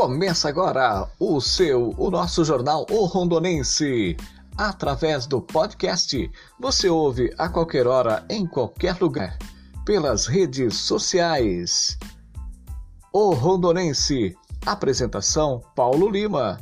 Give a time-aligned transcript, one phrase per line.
[0.00, 4.16] Começa agora o seu, o nosso jornal O Rondonense.
[4.56, 9.36] Através do podcast, você ouve a qualquer hora, em qualquer lugar,
[9.84, 11.98] pelas redes sociais.
[13.12, 14.34] O Rondonense.
[14.64, 16.58] Apresentação Paulo Lima.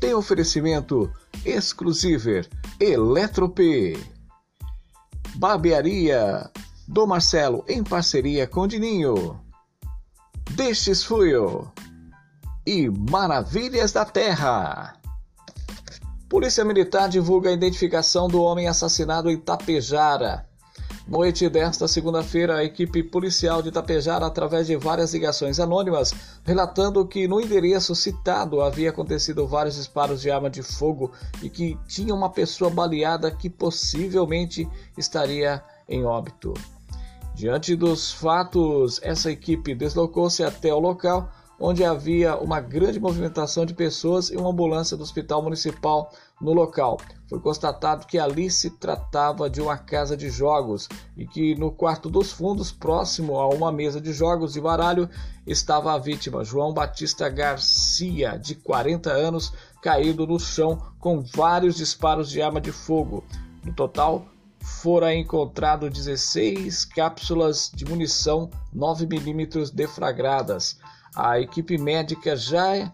[0.00, 1.12] Tem oferecimento
[1.44, 2.48] exclusivo
[2.80, 3.58] Eletrop.
[5.34, 6.50] Barbearia
[6.88, 9.38] do Marcelo em parceria com Dininho.
[10.52, 11.70] Destes Fluio
[12.66, 14.96] e Maravilhas da Terra.
[16.28, 20.46] Polícia Militar divulga a identificação do homem assassinado em Tapejara.
[21.08, 26.14] Noite desta segunda-feira, a equipe policial de Tapejara, através de várias ligações anônimas,
[26.44, 31.10] relatando que no endereço citado havia acontecido vários disparos de arma de fogo
[31.42, 36.54] e que tinha uma pessoa baleada que possivelmente estaria em óbito.
[37.34, 41.28] Diante dos fatos, essa equipe deslocou-se até o local
[41.60, 46.98] onde havia uma grande movimentação de pessoas e uma ambulância do Hospital Municipal no local.
[47.28, 52.08] Foi constatado que ali se tratava de uma casa de jogos e que no quarto
[52.08, 55.08] dos fundos, próximo a uma mesa de jogos de baralho,
[55.46, 59.52] estava a vítima, João Batista Garcia, de 40 anos,
[59.82, 63.22] caído no chão com vários disparos de arma de fogo.
[63.62, 64.24] No total,
[64.60, 70.78] fora encontrado 16 cápsulas de munição 9mm deflagradas
[71.14, 72.92] a equipe médica já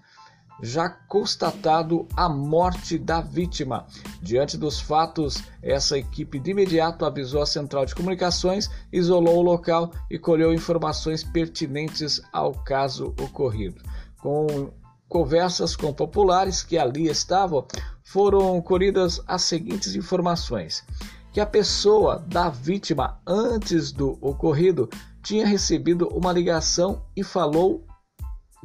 [0.63, 3.87] já constatado a morte da vítima.
[4.23, 9.93] Diante dos fatos, essa equipe de imediato avisou a central de comunicações, isolou o local
[10.11, 13.83] e colheu informações pertinentes ao caso ocorrido.
[14.19, 14.73] Com
[15.09, 17.67] conversas com populares que ali estavam,
[18.03, 20.85] foram colhidas as seguintes informações:
[21.33, 24.89] que a pessoa da vítima antes do ocorrido
[25.23, 27.85] tinha recebido uma ligação e falou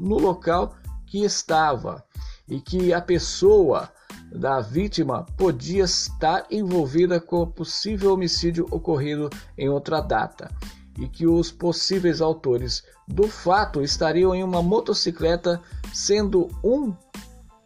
[0.01, 2.03] no local que estava
[2.47, 3.89] e que a pessoa
[4.33, 10.49] da vítima podia estar envolvida com o possível homicídio ocorrido em outra data
[10.97, 15.61] e que os possíveis autores do fato estariam em uma motocicleta,
[15.93, 16.93] sendo um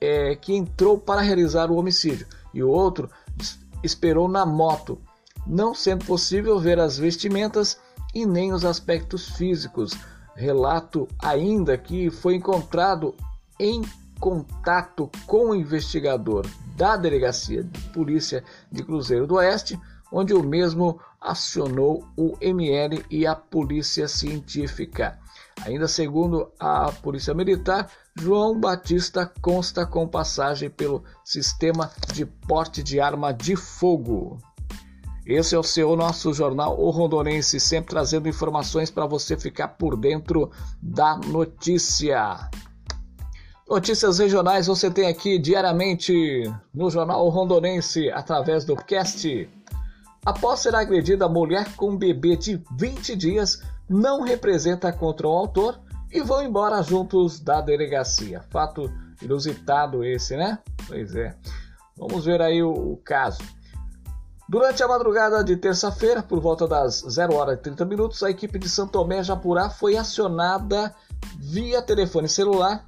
[0.01, 3.09] é, que entrou para realizar o homicídio e o outro
[3.83, 4.99] esperou na moto,
[5.45, 7.79] não sendo possível ver as vestimentas
[8.13, 9.93] e nem os aspectos físicos
[10.35, 13.15] Relato ainda que foi encontrado
[13.59, 13.81] em
[14.19, 19.79] contato com o investigador da Delegacia de Polícia de Cruzeiro do Oeste,
[20.11, 25.17] onde o mesmo acionou o ML e a Polícia Científica.
[25.65, 32.99] Ainda segundo a Polícia Militar, João Batista consta com passagem pelo sistema de porte de
[32.99, 34.37] arma de fogo.
[35.25, 39.97] Esse é o seu nosso jornal O Rondonense, sempre trazendo informações para você ficar por
[39.97, 42.49] dentro da notícia.
[43.67, 46.13] Notícias regionais você tem aqui diariamente
[46.71, 49.49] no jornal Rondonense através do cast.
[50.23, 55.79] Após ser agredida, mulher com bebê de 20 dias não representa contra o autor
[56.11, 58.41] e vão embora juntos da delegacia.
[58.51, 60.59] Fato inusitado esse, né?
[60.87, 61.35] Pois é.
[61.97, 63.41] Vamos ver aí o, o caso.
[64.47, 68.59] Durante a madrugada de terça-feira, por volta das 0 horas e 30 minutos, a equipe
[68.59, 70.93] de Santomé Japurá foi acionada
[71.39, 72.85] via telefone celular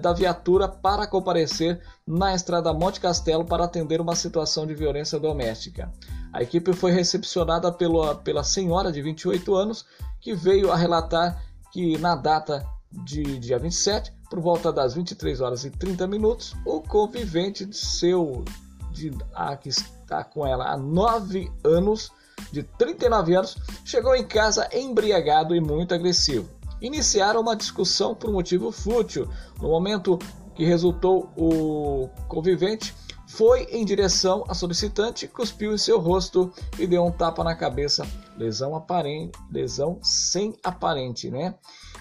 [0.00, 5.92] da viatura para comparecer na estrada Monte Castelo para atender uma situação de violência doméstica.
[6.32, 9.86] A equipe foi recepcionada pela, pela senhora de 28 anos,
[10.20, 15.64] que veio a relatar que na data de dia 27, por volta das 23 horas
[15.64, 18.44] e 30 minutos, o convivente de seu
[18.92, 22.12] de, a, que está com ela há 9 anos,
[22.52, 26.48] de 39 anos, chegou em casa embriagado e muito agressivo.
[26.80, 29.28] Iniciaram uma discussão por motivo fútil.
[29.60, 30.18] No momento
[30.54, 32.94] que resultou, o convivente
[33.32, 38.06] foi em direção à solicitante, cuspiu em seu rosto e deu um tapa na cabeça,
[38.36, 41.54] lesão aparente, lesão sem aparente, né?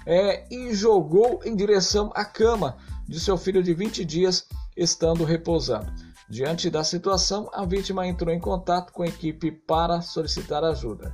[0.05, 2.75] É, e jogou em direção à cama
[3.07, 4.45] de seu filho de 20 dias,
[4.75, 5.89] estando repousando.
[6.31, 11.13] Diante da situação, a vítima entrou em contato com a equipe para solicitar ajuda.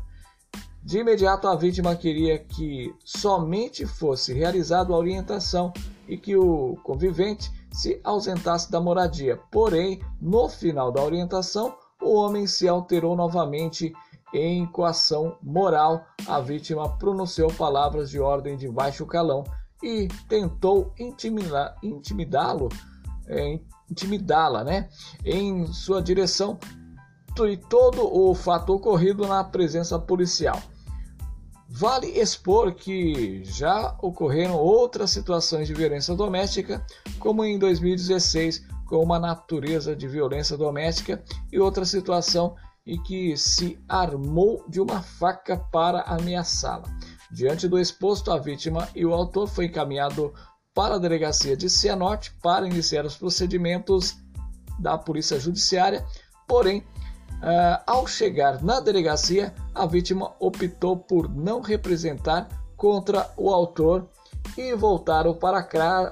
[0.83, 5.73] De imediato, a vítima queria que somente fosse realizada a orientação
[6.07, 9.41] e que o convivente se ausentasse da moradia.
[9.51, 13.91] Porém, no final da orientação, o homem se alterou novamente
[14.31, 16.05] em coação moral.
[16.27, 19.43] A vítima pronunciou palavras de ordem de baixo calão
[19.81, 20.93] e tentou
[21.81, 22.69] intimidá-lo,
[23.25, 24.89] é, intimidá-la, né,
[25.23, 26.59] em sua direção
[27.45, 30.59] e todo o fato ocorrido na presença policial.
[31.69, 36.83] Vale expor que já ocorreram outras situações de violência doméstica,
[37.19, 42.55] como em 2016, com uma natureza de violência doméstica, e outra situação
[42.85, 46.85] em que se armou de uma faca para ameaçá-la.
[47.29, 50.33] Diante do exposto, a vítima e o autor foi encaminhado
[50.77, 54.15] para a delegacia de Cianorte para iniciar os procedimentos
[54.77, 56.05] da Polícia Judiciária,
[56.47, 56.85] porém
[57.37, 64.09] Uh, ao chegar na delegacia, a vítima optou por não representar contra o autor
[64.57, 65.61] e voltaram para,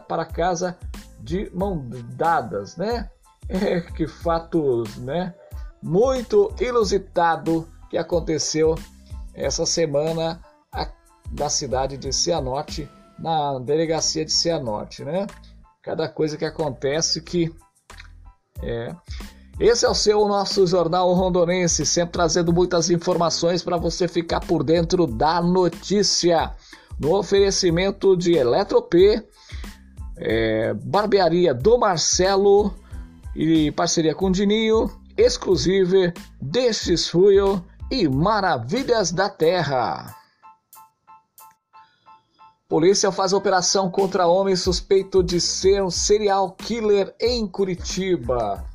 [0.07, 0.77] para casa
[1.19, 1.83] de mão
[2.15, 3.09] dadas, né?
[3.50, 5.33] É, que fatos, né?
[5.81, 8.75] Muito ilusitado que aconteceu
[9.33, 10.39] essa semana
[10.71, 10.88] a,
[11.31, 12.88] da cidade de Cianorte,
[13.19, 15.27] na delegacia de Cianorte, né?
[15.81, 17.53] Cada coisa que acontece que
[18.62, 18.95] é
[19.57, 24.63] esse é o seu nosso Jornal Rondonense, sempre trazendo muitas informações para você ficar por
[24.63, 26.51] dentro da notícia.
[27.00, 28.94] No oferecimento de Eletrop,
[30.17, 32.73] é, Barbearia do Marcelo
[33.33, 40.25] e parceria com Dininho, Exclusive, Destes Fuel e Maravilhas da Terra.
[42.67, 48.65] Polícia faz operação contra homem suspeito de ser um serial killer em Curitiba.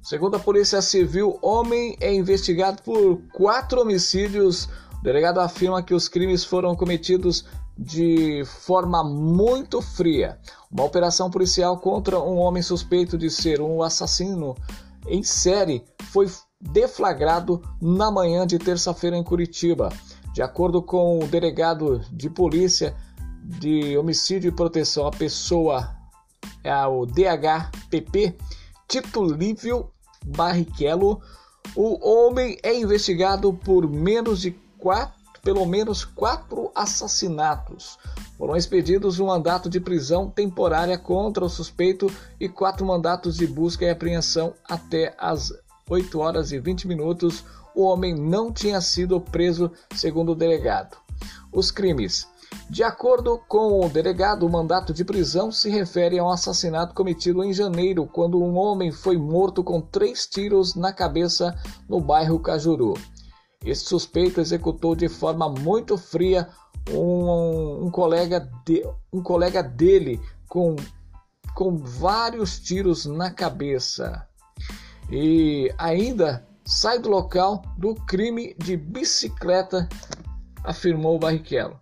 [0.00, 4.68] Segundo a Polícia Civil, homem é investigado por quatro homicídios.
[5.00, 7.44] O delegado afirma que os crimes foram cometidos
[7.76, 10.38] de forma muito fria.
[10.70, 14.54] Uma operação policial contra um homem suspeito de ser um assassino
[15.08, 16.30] em série foi
[16.60, 19.88] deflagrado na manhã de terça-feira em Curitiba.
[20.38, 22.94] De acordo com o delegado de polícia
[23.42, 25.96] de homicídio e proteção à pessoa,
[26.62, 28.36] é o DHPP,
[28.86, 29.90] Tito Lívio
[30.24, 31.20] Barrichello,
[31.74, 37.98] o homem é investigado por menos de quatro, pelo menos quatro assassinatos.
[38.38, 42.08] Foram expedidos um mandato de prisão temporária contra o suspeito
[42.38, 45.52] e quatro mandatos de busca e apreensão até as
[45.90, 47.44] 8 horas e 20 minutos.
[47.78, 50.96] O homem não tinha sido preso, segundo o delegado.
[51.52, 52.26] Os crimes
[52.68, 57.44] de acordo com o delegado, o mandato de prisão se refere a um assassinato cometido
[57.44, 61.56] em janeiro, quando um homem foi morto com três tiros na cabeça
[61.88, 62.94] no bairro Cajuru.
[63.64, 66.48] Este suspeito executou de forma muito fria
[66.90, 70.74] um, um, colega, de, um colega dele com,
[71.54, 74.26] com vários tiros na cabeça.
[75.12, 79.88] E ainda sai do local do crime de bicicleta,
[80.62, 81.80] afirmou Barrichello.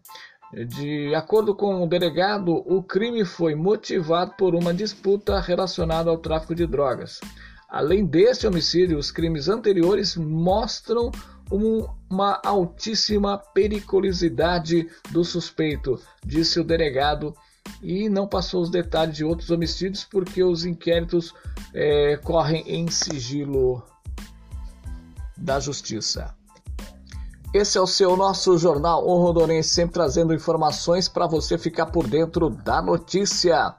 [0.68, 6.54] De acordo com o delegado, o crime foi motivado por uma disputa relacionada ao tráfico
[6.54, 7.20] de drogas.
[7.68, 11.10] Além deste homicídio, os crimes anteriores mostram
[11.50, 17.34] um, uma altíssima periculosidade do suspeito, disse o delegado,
[17.82, 21.34] e não passou os detalhes de outros homicídios porque os inquéritos
[21.74, 23.82] é, correm em sigilo
[25.36, 26.34] da justiça.
[27.52, 32.06] Esse é o seu nosso jornal O Rondonense, sempre trazendo informações para você ficar por
[32.06, 33.74] dentro da notícia.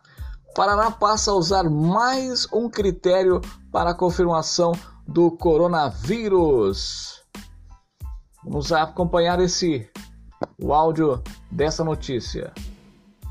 [0.55, 3.39] Paraná passa a usar mais um critério
[3.71, 4.71] para a confirmação
[5.07, 7.21] do coronavírus.
[8.43, 9.87] Vamos acompanhar esse
[10.59, 11.21] o áudio
[11.51, 12.51] dessa notícia.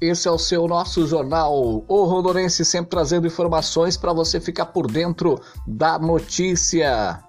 [0.00, 1.54] Esse é o seu nosso jornal,
[1.88, 7.24] o Rondonense, sempre trazendo informações para você ficar por dentro da notícia.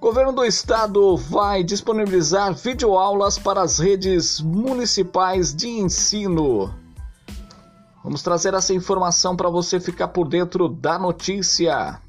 [0.00, 6.74] Governo do Estado vai disponibilizar videoaulas para as redes municipais de ensino.
[8.02, 12.00] Vamos trazer essa informação para você ficar por dentro da notícia.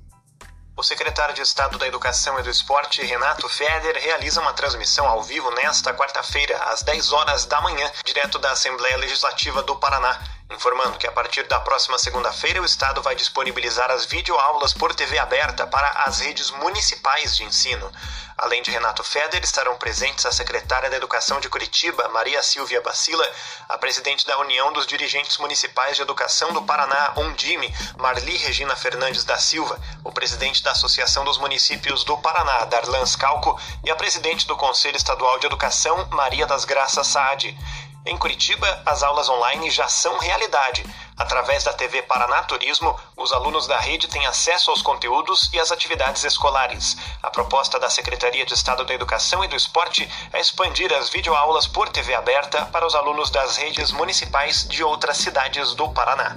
[0.77, 5.21] O secretário de Estado da Educação e do Esporte, Renato Feder, realiza uma transmissão ao
[5.21, 10.17] vivo nesta quarta-feira, às 10 horas da manhã, direto da Assembleia Legislativa do Paraná
[10.53, 15.17] informando que a partir da próxima segunda-feira o Estado vai disponibilizar as videoaulas por TV
[15.17, 17.91] aberta para as redes municipais de ensino.
[18.38, 23.27] Além de Renato Feder, estarão presentes a secretária da Educação de Curitiba, Maria Silvia Bacila,
[23.70, 29.24] a presidente da União dos Dirigentes Municipais de Educação do Paraná, Undime, Marli Regina Fernandes
[29.24, 34.48] da Silva, o presidente da Associação dos Municípios do Paraná, Darlan Scalco, e a presidente
[34.48, 37.55] do Conselho Estadual de Educação, Maria das Graças Saad.
[38.03, 40.84] Em Curitiba, as aulas online já são realidade.
[41.15, 45.72] Através da TV Paraná Turismo, os alunos da rede têm acesso aos conteúdos e às
[45.72, 46.98] atividades escolares.
[47.22, 51.67] A proposta da Secretaria de Estado da Educação e do Esporte é expandir as videoaulas
[51.67, 56.36] por TV aberta para os alunos das redes municipais de outras cidades do Paraná.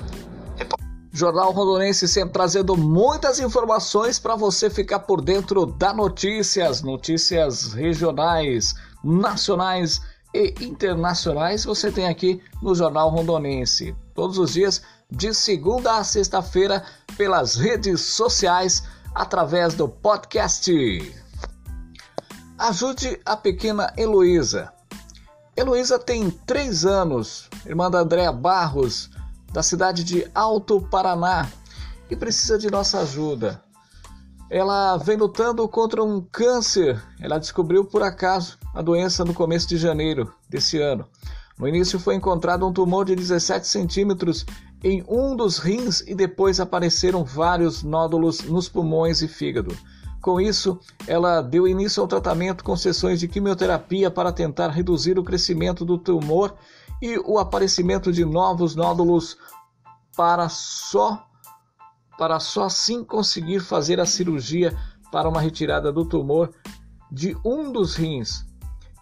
[1.10, 8.74] Jornal Rondonense sempre trazendo muitas informações para você ficar por dentro da notícias, notícias regionais,
[9.02, 10.00] nacionais
[10.34, 13.96] e internacionais você tem aqui no Jornal Rondonense.
[14.14, 16.84] Todos os dias, de segunda a sexta-feira,
[17.16, 18.82] pelas redes sociais,
[19.14, 20.72] através do podcast.
[22.58, 24.72] Ajude a pequena Heloísa.
[25.56, 29.10] Heloísa tem três anos, irmã da Andréa Barros,
[29.52, 31.48] da cidade de Alto Paraná,
[32.10, 33.63] e precisa de nossa ajuda.
[34.50, 37.02] Ela vem lutando contra um câncer.
[37.20, 41.06] Ela descobriu por acaso a doença no começo de janeiro desse ano.
[41.58, 44.44] No início foi encontrado um tumor de 17 centímetros
[44.82, 49.76] em um dos rins e depois apareceram vários nódulos nos pulmões e fígado.
[50.20, 55.24] Com isso, ela deu início ao tratamento com sessões de quimioterapia para tentar reduzir o
[55.24, 56.54] crescimento do tumor
[57.00, 59.36] e o aparecimento de novos nódulos
[60.16, 61.24] para só
[62.18, 64.76] para só assim conseguir fazer a cirurgia
[65.10, 66.52] para uma retirada do tumor
[67.10, 68.44] de um dos rins.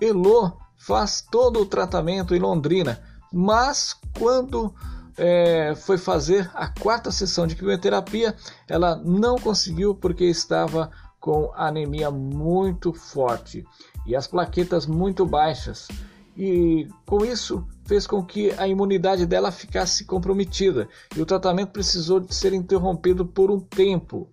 [0.01, 3.01] Elô faz todo o tratamento em Londrina,
[3.33, 4.75] mas quando
[5.17, 8.35] é, foi fazer a quarta sessão de quimioterapia,
[8.69, 10.91] ela não conseguiu porque estava
[11.21, 13.65] com anemia muito forte
[14.05, 15.89] e as plaquetas muito baixas.
[16.37, 22.19] E com isso fez com que a imunidade dela ficasse comprometida e o tratamento precisou
[22.21, 24.31] de ser interrompido por um tempo.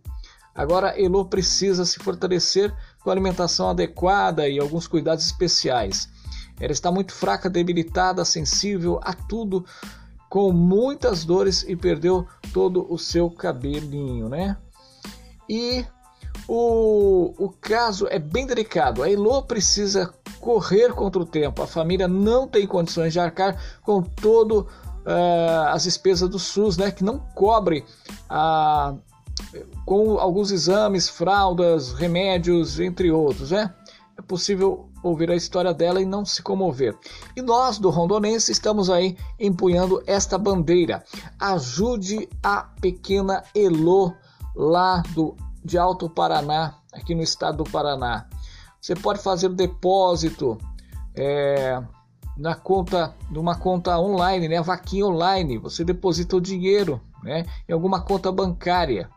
[0.55, 2.73] Agora Elo precisa se fortalecer
[3.03, 6.07] com alimentação adequada e alguns cuidados especiais.
[6.57, 9.65] Ela está muito fraca, debilitada, sensível a tudo,
[10.29, 14.55] com muitas dores e perdeu todo o seu cabelinho, né?
[15.49, 15.83] E
[16.51, 19.03] o, o caso é bem delicado.
[19.03, 21.61] A Elo precisa correr contra o tempo.
[21.61, 26.89] A família não tem condições de arcar com todo uh, as despesas do SUS, né?
[26.89, 27.85] Que não cobre
[28.27, 28.95] a
[29.85, 33.73] com alguns exames, fraldas, remédios, entre outros, né?
[34.17, 36.97] É possível ouvir a história dela e não se comover.
[37.35, 41.03] E nós do Rondonense estamos aí empunhando esta bandeira.
[41.39, 44.13] Ajude a pequena Elo
[44.55, 45.35] lá do
[45.69, 48.25] de Alto Paraná, aqui no estado do Paraná.
[48.81, 50.57] Você pode fazer o depósito
[51.15, 51.79] é,
[52.35, 54.59] na conta, numa conta online, né?
[54.61, 55.59] Vaquinha online.
[55.59, 57.45] Você deposita o dinheiro, né?
[57.67, 59.09] Em alguma conta bancária.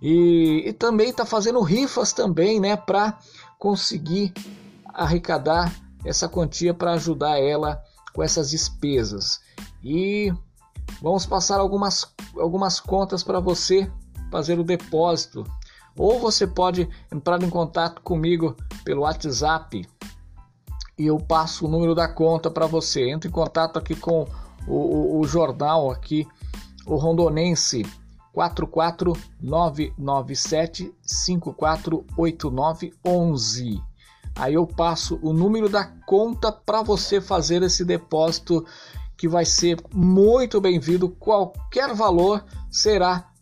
[0.00, 3.18] E, e também está fazendo rifas também, né, para
[3.58, 4.34] conseguir
[4.92, 5.74] arrecadar
[6.04, 7.82] essa quantia para ajudar ela
[8.12, 9.40] com essas despesas.
[9.82, 10.32] E
[11.00, 13.90] vamos passar algumas, algumas contas para você
[14.34, 15.46] fazer o depósito.
[15.96, 19.88] Ou você pode entrar em contato comigo pelo WhatsApp
[20.98, 23.10] e eu passo o número da conta para você.
[23.10, 24.26] Entre em contato aqui com
[24.66, 26.26] o, o, o jornal aqui,
[26.84, 27.86] o Rondonense
[28.32, 33.80] 44997 548911.
[34.34, 38.66] Aí eu passo o número da conta para você fazer esse depósito
[39.16, 41.08] que vai ser muito bem-vindo.
[41.08, 43.32] Qualquer valor será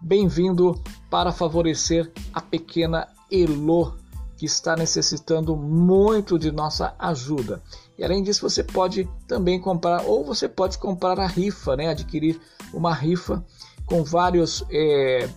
[0.00, 3.96] bem-vindo para favorecer a pequena Elo
[4.36, 7.62] que está necessitando muito de nossa ajuda.
[7.98, 11.88] E além disso, você pode também comprar, ou você pode comprar a rifa, né?
[11.88, 12.40] adquirir
[12.72, 13.44] uma rifa
[13.84, 15.28] com vários é,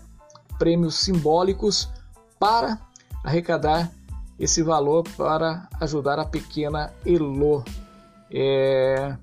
[0.58, 1.90] prêmios simbólicos
[2.40, 2.80] para
[3.24, 3.92] arrecadar
[4.40, 7.64] esse valor para ajudar a pequena Elo.
[8.32, 9.18] É...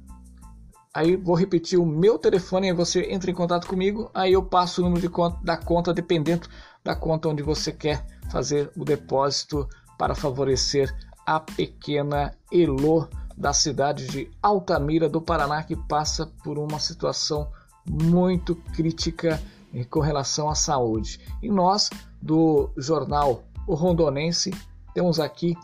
[0.92, 4.80] Aí vou repetir o meu telefone, aí você entra em contato comigo, aí eu passo
[4.80, 6.48] o número de conta, da conta dependendo
[6.82, 10.92] da conta onde você quer fazer o depósito para favorecer
[11.24, 17.48] a pequena Elo da cidade de Altamira do Paraná que passa por uma situação
[17.88, 19.40] muito crítica
[19.88, 21.20] com relação à saúde.
[21.40, 21.88] E nós
[22.20, 24.50] do jornal O Rondonense
[24.92, 25.56] temos aqui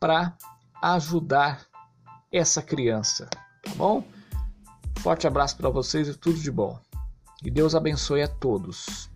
[0.00, 0.36] para
[0.82, 1.64] ajudar
[2.32, 3.28] essa criança,
[3.62, 4.02] tá bom?
[5.02, 6.78] Forte abraço para vocês e tudo de bom.
[7.44, 9.10] E Deus abençoe a todos.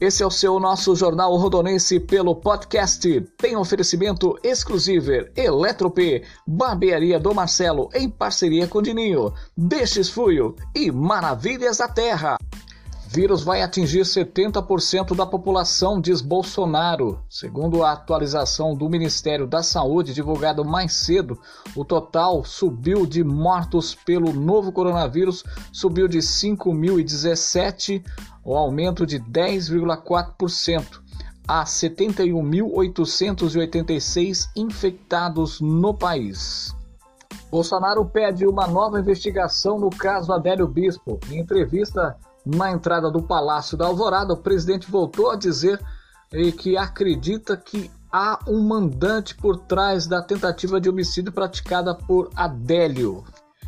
[0.00, 3.20] Esse é o seu nosso Jornal Rodonense pelo podcast.
[3.36, 11.76] Tem oferecimento exclusivo Eletrop, Barbearia do Marcelo em parceria com Dininho, Deixes Fuio e Maravilhas
[11.76, 12.38] da Terra.
[13.14, 17.20] Vírus vai atingir 70% da população, diz Bolsonaro.
[17.28, 21.38] Segundo a atualização do Ministério da Saúde, divulgado mais cedo,
[21.76, 28.02] o total subiu de mortos pelo novo coronavírus, subiu de 5.017,
[28.42, 31.02] o aumento de 10,4%
[31.46, 36.74] a 71.886 infectados no país.
[37.50, 41.20] Bolsonaro pede uma nova investigação no caso Adélio Bispo.
[41.30, 45.80] Em entrevista na entrada do Palácio da Alvorada, o presidente voltou a dizer
[46.32, 52.30] eh, que acredita que há um mandante por trás da tentativa de homicídio praticada por
[52.36, 53.24] Adélio.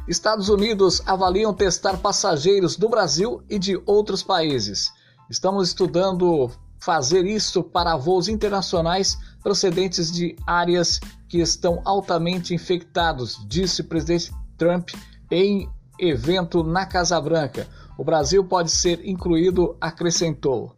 [0.07, 4.93] Estados Unidos avaliam testar passageiros do Brasil e de outros países.
[5.31, 13.81] Estamos estudando fazer isso para voos internacionais procedentes de áreas que estão altamente infectados, disse
[13.81, 14.90] o presidente Trump
[15.31, 15.66] em
[15.99, 17.66] evento na Casa Branca.
[17.96, 20.75] O Brasil pode ser incluído, acrescentou.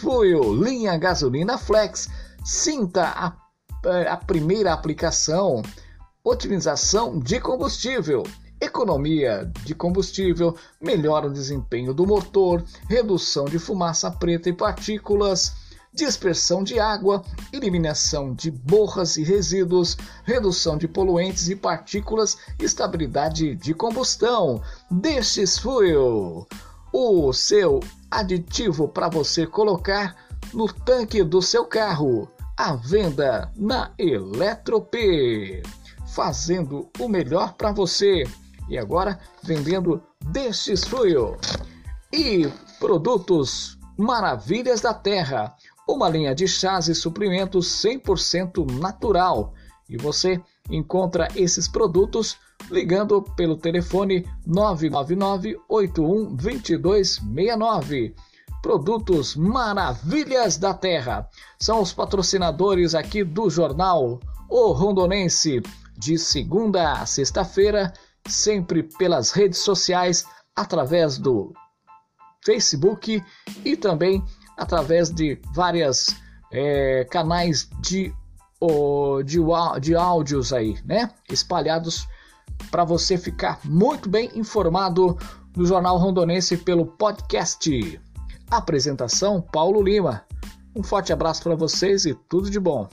[0.00, 2.08] Fuel, linha gasolina flex.
[2.44, 3.32] Sinta a,
[4.12, 5.62] a primeira aplicação.
[6.24, 8.24] Otimização de combustível
[8.60, 15.54] economia de combustível, melhora o desempenho do motor, redução de fumaça preta e partículas,
[15.92, 23.74] dispersão de água, eliminação de borras e resíduos, redução de poluentes e partículas, estabilidade de
[23.74, 24.60] combustão.
[24.90, 26.46] Destes Fuel
[26.92, 30.16] o seu aditivo para você colocar
[30.52, 32.28] no tanque do seu carro.
[32.56, 34.92] À venda na Eletrop,
[36.08, 38.24] fazendo o melhor para você.
[38.68, 41.36] E agora vendendo destes fluio
[42.12, 45.56] e produtos Maravilhas da Terra,
[45.88, 49.54] uma linha de chás e suprimentos 100% natural.
[49.88, 52.36] E você encontra esses produtos
[52.70, 58.14] ligando pelo telefone 999 81 2269.
[58.60, 64.18] Produtos Maravilhas da Terra são os patrocinadores aqui do jornal
[64.48, 65.62] O Rondonense,
[65.96, 67.92] de segunda a sexta-feira,
[68.26, 71.52] sempre pelas redes sociais, através do
[72.44, 73.22] Facebook
[73.64, 74.24] e também
[74.56, 76.16] através de várias
[76.52, 78.12] é, canais de,
[79.24, 79.38] de,
[79.80, 81.10] de áudios aí, né?
[81.30, 82.08] Espalhados
[82.70, 85.16] para você ficar muito bem informado
[85.56, 88.00] no Jornal Rondonense pelo podcast.
[88.50, 90.22] Apresentação Paulo Lima.
[90.74, 92.88] Um forte abraço para vocês e tudo de bom.